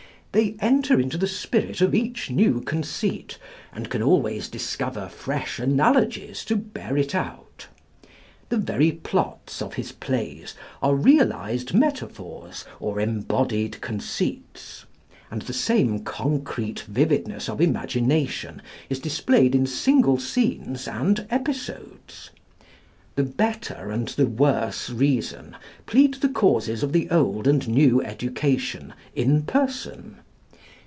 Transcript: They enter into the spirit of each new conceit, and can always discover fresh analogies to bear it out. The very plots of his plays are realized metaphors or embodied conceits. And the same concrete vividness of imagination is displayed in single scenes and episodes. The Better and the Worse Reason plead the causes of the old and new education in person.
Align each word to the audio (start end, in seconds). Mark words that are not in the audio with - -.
They 0.33 0.55
enter 0.61 0.97
into 0.97 1.17
the 1.17 1.27
spirit 1.27 1.81
of 1.81 1.93
each 1.93 2.29
new 2.31 2.61
conceit, 2.61 3.37
and 3.73 3.89
can 3.89 4.01
always 4.01 4.47
discover 4.47 5.09
fresh 5.09 5.59
analogies 5.59 6.45
to 6.45 6.55
bear 6.55 6.95
it 6.95 7.13
out. 7.13 7.67
The 8.47 8.55
very 8.55 8.93
plots 8.93 9.61
of 9.61 9.73
his 9.73 9.91
plays 9.91 10.53
are 10.81 10.95
realized 10.95 11.73
metaphors 11.73 12.63
or 12.79 13.01
embodied 13.01 13.81
conceits. 13.81 14.85
And 15.29 15.41
the 15.41 15.51
same 15.53 15.99
concrete 16.05 16.79
vividness 16.87 17.49
of 17.49 17.59
imagination 17.59 18.61
is 18.89 18.99
displayed 19.01 19.53
in 19.53 19.65
single 19.65 20.17
scenes 20.17 20.87
and 20.87 21.27
episodes. 21.29 22.29
The 23.15 23.23
Better 23.25 23.91
and 23.91 24.07
the 24.07 24.25
Worse 24.25 24.89
Reason 24.89 25.57
plead 25.85 26.13
the 26.15 26.29
causes 26.29 26.81
of 26.81 26.93
the 26.93 27.09
old 27.09 27.45
and 27.45 27.67
new 27.67 28.01
education 28.01 28.93
in 29.13 29.43
person. 29.43 30.15